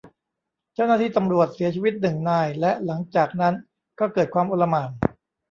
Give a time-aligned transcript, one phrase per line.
[0.75, 3.53] เจ้าหน้าที่ตำรวจเสียชีวิตหนึ่งนาย และหลังจากนั้น
[3.99, 4.89] ก็เกิดความอลหม่าน